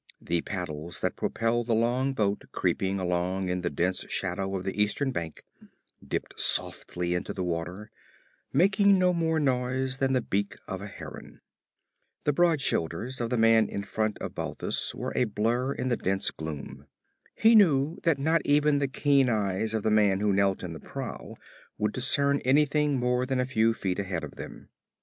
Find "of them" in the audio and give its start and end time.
24.23-24.69